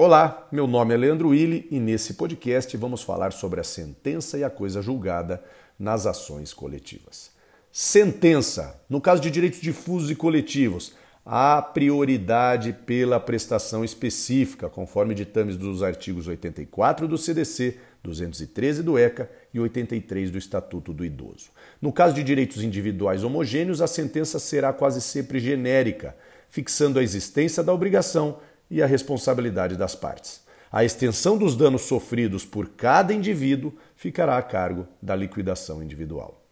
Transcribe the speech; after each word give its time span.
Olá, 0.00 0.46
meu 0.52 0.68
nome 0.68 0.94
é 0.94 0.96
Leandro 0.96 1.30
Willi 1.30 1.66
e 1.72 1.80
nesse 1.80 2.14
podcast 2.14 2.76
vamos 2.76 3.02
falar 3.02 3.32
sobre 3.32 3.58
a 3.58 3.64
sentença 3.64 4.38
e 4.38 4.44
a 4.44 4.48
coisa 4.48 4.80
julgada 4.80 5.42
nas 5.76 6.06
ações 6.06 6.54
coletivas. 6.54 7.32
Sentença. 7.72 8.80
No 8.88 9.00
caso 9.00 9.20
de 9.20 9.28
direitos 9.28 9.60
difusos 9.60 10.08
e 10.08 10.14
coletivos, 10.14 10.94
há 11.26 11.60
prioridade 11.60 12.72
pela 12.86 13.18
prestação 13.18 13.84
específica, 13.84 14.68
conforme 14.68 15.16
ditames 15.16 15.56
dos 15.56 15.82
artigos 15.82 16.28
84 16.28 17.08
do 17.08 17.18
CDC, 17.18 17.76
213 18.04 18.84
do 18.84 18.96
ECA 18.96 19.28
e 19.52 19.58
83 19.58 20.30
do 20.30 20.38
Estatuto 20.38 20.92
do 20.92 21.04
Idoso. 21.04 21.50
No 21.82 21.92
caso 21.92 22.14
de 22.14 22.22
direitos 22.22 22.62
individuais 22.62 23.24
homogêneos, 23.24 23.82
a 23.82 23.88
sentença 23.88 24.38
será 24.38 24.72
quase 24.72 25.00
sempre 25.00 25.40
genérica, 25.40 26.14
fixando 26.48 27.00
a 27.00 27.02
existência 27.02 27.64
da 27.64 27.74
obrigação 27.74 28.38
e 28.70 28.82
a 28.82 28.86
responsabilidade 28.86 29.76
das 29.76 29.94
partes. 29.94 30.42
A 30.70 30.84
extensão 30.84 31.38
dos 31.38 31.56
danos 31.56 31.82
sofridos 31.82 32.44
por 32.44 32.68
cada 32.70 33.14
indivíduo 33.14 33.72
ficará 33.96 34.36
a 34.36 34.42
cargo 34.42 34.86
da 35.00 35.16
liquidação 35.16 35.82
individual. 35.82 36.42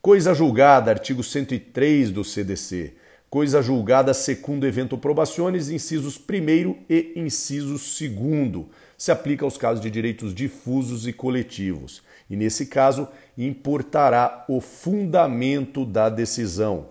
Coisa 0.00 0.34
julgada, 0.34 0.90
artigo 0.90 1.22
103 1.22 2.10
do 2.10 2.24
CDC. 2.24 2.94
Coisa 3.30 3.62
julgada 3.62 4.12
segundo 4.12 4.66
evento 4.66 4.98
probaciones, 4.98 5.70
incisos 5.70 6.18
1 6.18 6.84
e 6.90 7.12
incisos 7.14 7.98
2. 8.00 8.66
Se 8.98 9.12
aplica 9.12 9.44
aos 9.44 9.56
casos 9.56 9.80
de 9.80 9.90
direitos 9.90 10.34
difusos 10.34 11.06
e 11.06 11.12
coletivos. 11.12 12.02
E 12.28 12.36
nesse 12.36 12.66
caso, 12.66 13.08
importará 13.38 14.44
o 14.48 14.60
fundamento 14.60 15.86
da 15.86 16.08
decisão. 16.08 16.88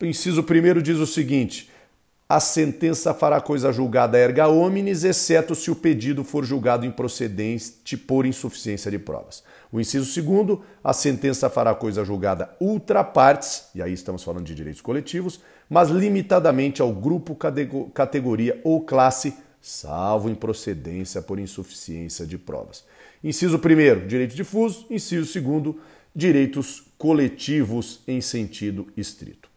Inciso 0.00 0.42
1 0.42 0.82
diz 0.82 0.98
o 0.98 1.06
seguinte: 1.06 1.70
a 2.28 2.40
sentença 2.40 3.14
fará 3.14 3.40
coisa 3.40 3.72
julgada 3.72 4.18
erga 4.18 4.48
omnes, 4.48 5.04
exceto 5.04 5.54
se 5.54 5.70
o 5.70 5.76
pedido 5.76 6.24
for 6.24 6.44
julgado 6.44 6.84
improcedente 6.84 7.96
por 7.96 8.26
insuficiência 8.26 8.90
de 8.90 8.98
provas. 8.98 9.44
O 9.70 9.80
inciso 9.80 10.06
segundo, 10.12 10.62
a 10.82 10.92
sentença 10.92 11.48
fará 11.48 11.72
coisa 11.74 12.04
julgada 12.04 12.50
ultra 12.60 13.04
partes, 13.04 13.68
e 13.74 13.80
aí 13.82 13.92
estamos 13.92 14.24
falando 14.24 14.44
de 14.44 14.54
direitos 14.56 14.80
coletivos, 14.80 15.40
mas 15.70 15.88
limitadamente 15.88 16.82
ao 16.82 16.92
grupo, 16.92 17.36
categoria 17.94 18.60
ou 18.64 18.80
classe, 18.80 19.34
salvo 19.60 20.28
improcedência 20.28 21.22
por 21.22 21.38
insuficiência 21.38 22.26
de 22.26 22.38
provas. 22.38 22.84
Inciso 23.22 23.58
primeiro, 23.58 24.06
direitos 24.06 24.36
difusos. 24.36 24.86
Inciso 24.90 25.26
segundo, 25.26 25.80
direitos 26.14 26.84
coletivos 26.98 28.00
em 28.06 28.20
sentido 28.20 28.86
estrito. 28.96 29.55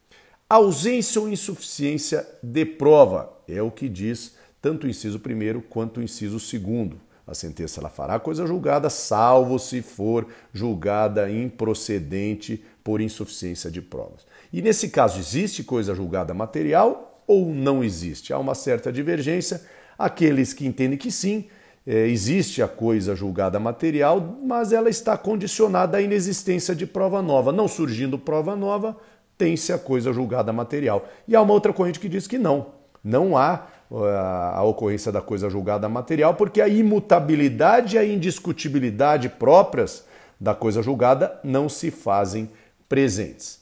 Ausência 0.50 1.22
ou 1.22 1.30
insuficiência 1.30 2.28
de 2.42 2.66
prova 2.66 3.32
é 3.48 3.62
o 3.62 3.70
que 3.70 3.88
diz 3.88 4.34
tanto 4.60 4.88
o 4.88 4.90
inciso 4.90 5.20
primeiro 5.20 5.62
quanto 5.62 6.00
o 6.00 6.04
inciso 6.04 6.40
segundo. 6.40 7.00
A 7.28 7.36
sentença 7.36 7.80
ela 7.80 7.88
fará 7.88 8.20
coisa 8.20 8.48
julgada, 8.48 8.90
salvo 8.90 9.60
se 9.60 9.84
for 9.84 10.26
julgada 10.52 11.30
improcedente 11.30 12.64
por 12.84 13.00
insuficiência 13.00 13.70
de 13.70 13.80
provas. 13.80 14.26
E 14.52 14.60
nesse 14.60 14.90
caso, 14.90 15.20
existe 15.20 15.64
coisa 15.64 15.94
julgada 15.94 16.34
material 16.34 17.24
ou 17.28 17.54
não 17.54 17.84
existe? 17.84 18.34
Há 18.34 18.40
uma 18.40 18.56
certa 18.56 18.92
divergência. 18.92 19.62
Aqueles 20.00 20.52
que 20.52 20.66
entendem 20.66 20.98
que 20.98 21.12
sim, 21.12 21.46
é, 21.86 22.08
existe 22.08 22.64
a 22.64 22.68
coisa 22.68 23.16
julgada 23.16 23.60
material, 23.60 24.40
mas 24.44 24.74
ela 24.74 24.90
está 24.90 25.16
condicionada 25.16 25.98
à 25.98 26.02
inexistência 26.02 26.74
de 26.76 26.88
prova 26.88 27.22
nova. 27.22 27.52
Não 27.52 27.68
surgindo 27.68 28.18
prova 28.18 28.56
nova, 28.56 28.98
tem-se 29.40 29.72
a 29.72 29.78
coisa 29.80 30.12
julgada 30.12 30.52
material. 30.52 31.08
E 31.26 31.34
há 31.34 31.42
uma 31.42 31.54
outra 31.54 31.72
corrente 31.72 32.00
que 32.00 32.10
diz 32.10 32.28
que 32.28 32.38
não. 32.38 32.68
Não 33.02 33.38
há 33.38 33.68
uh, 33.90 34.04
a 34.04 34.64
ocorrência 34.64 35.14
da 35.14 35.22
coisa 35.22 35.50
julgada 35.50 35.88
material, 35.88 36.36
porque 36.36 36.60
a 36.60 36.68
imutabilidade 36.68 37.96
e 37.96 38.00
a 38.00 38.04
indiscutibilidade 38.06 39.30
próprias 39.30 40.04
da 40.38 40.54
coisa 40.54 40.84
julgada 40.84 41.40
não 41.42 41.70
se 41.70 41.90
fazem 41.90 42.50
presentes. 42.90 43.62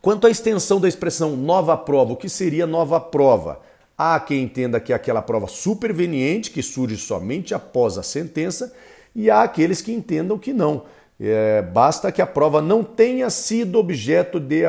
Quanto 0.00 0.26
à 0.26 0.30
extensão 0.30 0.80
da 0.80 0.88
expressão 0.88 1.36
nova 1.36 1.76
prova, 1.76 2.14
o 2.14 2.16
que 2.16 2.30
seria 2.30 2.66
nova 2.66 2.98
prova? 2.98 3.60
Há 3.98 4.18
quem 4.18 4.42
entenda 4.42 4.80
que 4.80 4.94
é 4.94 4.96
aquela 4.96 5.20
prova 5.20 5.46
superveniente 5.46 6.50
que 6.50 6.62
surge 6.62 6.96
somente 6.96 7.52
após 7.52 7.98
a 7.98 8.02
sentença, 8.02 8.72
e 9.14 9.30
há 9.30 9.42
aqueles 9.42 9.82
que 9.82 9.92
entendam 9.92 10.38
que 10.38 10.54
não 10.54 10.84
é, 11.22 11.60
basta 11.60 12.10
que 12.10 12.22
a 12.22 12.26
prova 12.26 12.62
não 12.62 12.82
tenha 12.82 13.28
sido 13.28 13.78
objeto 13.78 14.40
de 14.40 14.62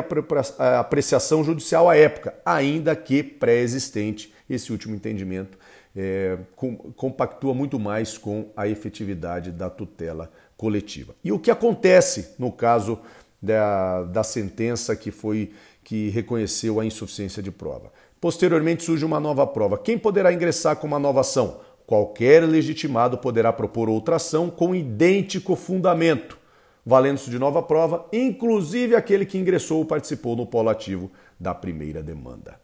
apreciação 0.60 1.46
judicial 1.46 1.90
à 1.90 1.96
época, 1.96 2.34
ainda 2.46 2.94
que 2.94 3.24
pré-existente. 3.24 4.34
Esse 4.50 4.70
último 4.70 4.94
entendimento 4.94 5.58
é, 5.96 6.38
com, 6.54 6.76
compactua 6.76 7.54
muito 7.54 7.80
mais 7.80 8.18
com 8.18 8.50
a 8.56 8.68
efetividade 8.68 9.50
da 9.50 9.70
tutela 9.70 10.30
coletiva. 10.58 11.16
E 11.24 11.32
o 11.32 11.40
que 11.40 11.50
acontece 11.50 12.36
no 12.38 12.52
caso 12.52 13.00
da, 13.42 14.04
da 14.04 14.24
sentença 14.24 14.94
que 14.94 15.10
foi 15.10 15.54
que 15.86 16.10
reconheceu 16.10 16.82
a 16.82 16.86
insuficiência 16.86 17.42
de 17.42 17.50
prova? 17.50 17.94
Posteriormente 18.20 18.84
surge 18.84 19.06
uma 19.06 19.22
nova 19.22 19.48
prova. 19.48 19.78
Quem 19.78 19.98
poderá 19.98 20.34
ingressar 20.34 20.76
com 20.76 20.86
uma 20.86 21.00
nova 21.00 21.22
ação? 21.22 21.62
Qualquer 21.88 22.44
legitimado 22.44 23.18
poderá 23.18 23.54
propor 23.54 23.88
outra 23.88 24.18
ação 24.18 24.50
com 24.50 24.76
idêntico 24.76 25.56
fundamento 25.56 26.41
valendo-se 26.86 27.30
de 27.30 27.38
nova 27.38 27.62
prova, 27.62 28.08
inclusive 28.12 28.96
aquele 28.96 29.26
que 29.26 29.38
ingressou 29.38 29.80
ou 29.80 29.86
participou 29.86 30.36
no 30.36 30.46
polo 30.46 30.70
ativo 30.70 31.12
da 31.40 31.54
primeira 31.54 32.02
demanda. 32.02 32.60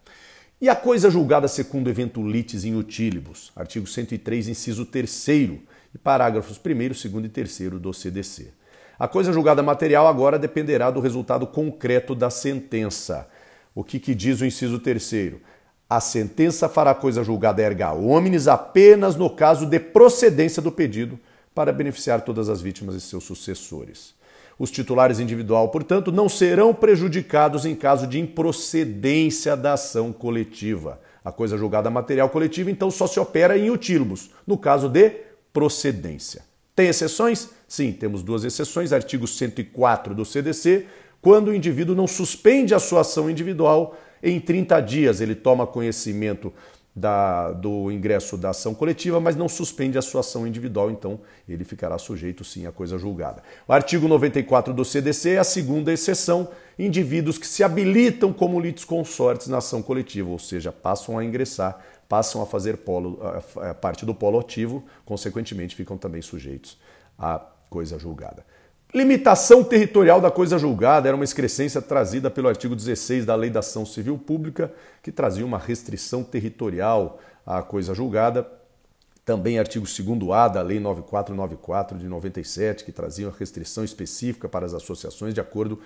E 0.59 0.69
a 0.69 0.75
coisa 0.75 1.11
julgada 1.11 1.47
segundo 1.47 1.87
evento 1.87 2.27
litis 2.27 2.65
in 2.65 2.75
utilibus, 2.75 3.51
artigo 3.55 3.85
103, 3.85 4.47
inciso 4.47 4.85
3 4.85 5.27
e 5.29 5.97
parágrafos 6.03 6.59
1, 6.59 6.87
2 6.87 7.05
e 7.25 7.29
3 7.29 7.69
do 7.79 7.93
CDC. 7.93 8.53
A 8.97 9.07
coisa 9.07 9.31
julgada 9.31 9.61
material 9.61 10.07
agora 10.07 10.39
dependerá 10.39 10.89
do 10.89 10.99
resultado 10.99 11.45
concreto 11.45 12.15
da 12.15 12.31
sentença. 12.31 13.27
O 13.75 13.83
que, 13.83 13.99
que 13.99 14.15
diz 14.15 14.41
o 14.41 14.45
inciso 14.45 14.79
3 14.79 15.35
A 15.87 15.99
sentença 15.99 16.67
fará 16.67 16.95
coisa 16.95 17.23
julgada 17.23 17.61
erga 17.61 17.93
omnes 17.93 18.47
apenas 18.47 19.15
no 19.15 19.29
caso 19.29 19.67
de 19.67 19.79
procedência 19.79 20.59
do 20.59 20.71
pedido, 20.71 21.19
para 21.57 21.73
beneficiar 21.73 22.21
todas 22.21 22.49
as 22.49 22.61
vítimas 22.61 22.93
e 22.93 23.01
seus 23.01 23.23
sucessores. 23.23 24.13
Os 24.59 24.69
titulares 24.69 25.19
individual, 25.19 25.69
portanto, 25.69 26.11
não 26.11 26.29
serão 26.29 26.71
prejudicados 26.71 27.65
em 27.65 27.73
caso 27.73 28.05
de 28.05 28.19
improcedência 28.19 29.57
da 29.57 29.73
ação 29.73 30.13
coletiva. 30.13 31.01
A 31.25 31.31
coisa 31.31 31.57
julgada 31.57 31.89
material 31.89 32.29
coletiva, 32.29 32.69
então, 32.69 32.91
só 32.91 33.07
se 33.07 33.19
opera 33.19 33.57
em 33.57 33.71
utilibus, 33.71 34.29
no 34.45 34.55
caso 34.55 34.87
de 34.87 35.09
procedência. 35.51 36.43
Tem 36.75 36.89
exceções? 36.89 37.49
Sim, 37.67 37.91
temos 37.91 38.21
duas 38.21 38.43
exceções. 38.43 38.93
Artigo 38.93 39.25
104 39.25 40.13
do 40.13 40.23
CDC, 40.23 40.85
quando 41.19 41.47
o 41.47 41.55
indivíduo 41.55 41.95
não 41.95 42.05
suspende 42.05 42.75
a 42.75 42.79
sua 42.79 43.01
ação 43.01 43.27
individual 43.27 43.97
em 44.21 44.39
30 44.39 44.79
dias, 44.81 45.21
ele 45.21 45.33
toma 45.33 45.65
conhecimento 45.65 46.53
da, 46.97 47.51
do 47.51 47.91
ingresso 47.91 48.35
da 48.35 48.49
ação 48.49 48.73
coletiva, 48.73 49.19
mas 49.19 49.35
não 49.35 49.47
suspende 49.47 49.99
a 49.99 50.01
sua 50.01 50.21
ação 50.21 50.47
individual, 50.47 50.89
então 50.89 51.19
ele 51.47 51.63
ficará 51.63 51.95
sujeito 51.99 52.43
sim 52.43 52.65
à 52.65 52.71
coisa 52.71 52.97
julgada. 52.97 53.43
O 53.67 53.71
artigo 53.71 54.07
94 54.07 54.73
do 54.73 54.83
CDC 54.83 55.33
é 55.33 55.37
a 55.37 55.43
segunda 55.43 55.93
exceção, 55.93 56.49
indivíduos 56.77 57.37
que 57.37 57.45
se 57.45 57.63
habilitam 57.63 58.33
como 58.33 58.59
litisconsortes 58.59 59.47
na 59.47 59.59
ação 59.59 59.83
coletiva, 59.83 60.27
ou 60.27 60.39
seja, 60.39 60.71
passam 60.71 61.19
a 61.19 61.23
ingressar, 61.23 61.79
passam 62.09 62.41
a 62.41 62.47
fazer 62.47 62.77
polo, 62.77 63.19
a, 63.21 63.69
a 63.69 63.73
parte 63.75 64.03
do 64.03 64.15
polo 64.15 64.39
ativo, 64.39 64.83
consequentemente 65.05 65.75
ficam 65.75 65.99
também 65.99 66.23
sujeitos 66.23 66.79
à 67.15 67.39
coisa 67.69 67.99
julgada. 67.99 68.43
Limitação 68.93 69.65
territorial 69.65 70.21
da 70.21 70.31
coisa 70.31 70.57
julgada 70.57 71.09
era 71.09 71.15
uma 71.15 71.25
excrescência 71.25 71.81
trazida 71.81 72.31
pelo 72.31 72.47
artigo 72.47 72.73
16 72.73 73.25
da 73.25 73.35
Lei 73.35 73.49
da 73.49 73.59
Ação 73.59 73.85
Civil 73.85 74.17
Pública, 74.17 74.71
que 75.03 75.11
trazia 75.11 75.45
uma 75.45 75.57
restrição 75.57 76.23
territorial 76.23 77.19
à 77.45 77.61
coisa 77.61 77.93
julgada. 77.93 78.49
Também 79.25 79.59
artigo 79.59 79.85
2A 79.85 80.53
da 80.53 80.61
Lei 80.61 80.79
9494 80.79 81.97
de 81.97 82.07
97, 82.07 82.85
que 82.85 82.93
trazia 82.93 83.27
uma 83.27 83.35
restrição 83.37 83.83
específica 83.83 84.47
para 84.47 84.65
as 84.65 84.73
associações 84.73 85.33
de 85.33 85.41
acordo 85.41 85.81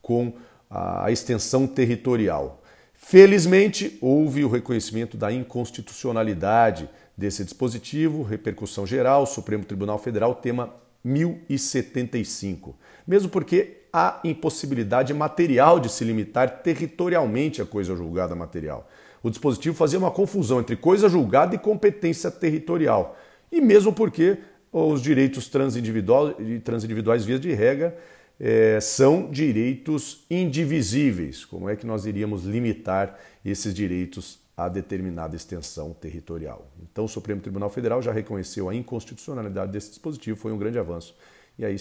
com 0.00 0.32
a 0.70 1.10
extensão 1.10 1.66
territorial. 1.66 2.62
Felizmente, 2.92 3.98
houve 4.00 4.44
o 4.44 4.48
reconhecimento 4.48 5.16
da 5.16 5.32
inconstitucionalidade 5.32 6.88
desse 7.16 7.42
dispositivo, 7.42 8.22
repercussão 8.22 8.86
geral, 8.86 9.26
Supremo 9.26 9.64
Tribunal 9.64 9.98
Federal, 9.98 10.36
tema 10.36 10.83
1075. 11.04 12.74
Mesmo 13.06 13.28
porque 13.28 13.82
há 13.92 14.20
impossibilidade 14.24 15.12
material 15.12 15.78
de 15.78 15.88
se 15.88 16.04
limitar 16.04 16.62
territorialmente 16.62 17.62
a 17.62 17.66
coisa 17.66 17.94
julgada 17.94 18.34
material. 18.34 18.88
O 19.22 19.30
dispositivo 19.30 19.76
fazia 19.76 19.98
uma 19.98 20.10
confusão 20.10 20.60
entre 20.60 20.76
coisa 20.76 21.08
julgada 21.08 21.54
e 21.54 21.58
competência 21.58 22.30
territorial. 22.30 23.16
E 23.52 23.60
mesmo 23.60 23.92
porque 23.92 24.38
os 24.72 25.00
direitos 25.00 25.48
transindividuais, 25.48 26.34
transindividuais 26.64 27.24
via 27.24 27.38
de 27.38 27.52
regra, 27.52 27.96
é, 28.40 28.80
são 28.80 29.30
direitos 29.30 30.24
indivisíveis. 30.28 31.44
Como 31.44 31.68
é 31.68 31.76
que 31.76 31.86
nós 31.86 32.04
iríamos 32.04 32.44
limitar 32.44 33.18
esses 33.44 33.72
direitos 33.72 34.43
a 34.56 34.68
determinada 34.68 35.34
extensão 35.34 35.92
territorial. 35.92 36.66
Então, 36.82 37.04
o 37.04 37.08
Supremo 37.08 37.40
Tribunal 37.40 37.70
Federal 37.70 38.00
já 38.00 38.12
reconheceu 38.12 38.68
a 38.68 38.74
inconstitucionalidade 38.74 39.72
desse 39.72 39.90
dispositivo, 39.90 40.38
foi 40.38 40.52
um 40.52 40.58
grande 40.58 40.78
avanço. 40.78 41.14
E 41.58 41.64
aí, 41.64 41.76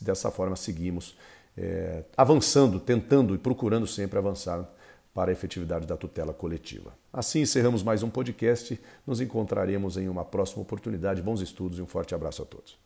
dessa 0.00 0.30
forma, 0.30 0.56
seguimos 0.56 1.16
é, 1.56 2.04
avançando, 2.16 2.78
tentando 2.78 3.34
e 3.34 3.38
procurando 3.38 3.86
sempre 3.86 4.18
avançar 4.18 4.66
para 5.14 5.30
a 5.30 5.32
efetividade 5.32 5.86
da 5.86 5.96
tutela 5.96 6.34
coletiva. 6.34 6.92
Assim 7.10 7.40
encerramos 7.40 7.82
mais 7.82 8.02
um 8.02 8.10
podcast. 8.10 8.78
Nos 9.06 9.20
encontraremos 9.20 9.96
em 9.96 10.08
uma 10.08 10.24
próxima 10.24 10.62
oportunidade. 10.62 11.22
Bons 11.22 11.40
estudos 11.40 11.78
e 11.78 11.82
um 11.82 11.86
forte 11.86 12.14
abraço 12.14 12.42
a 12.42 12.44
todos. 12.44 12.85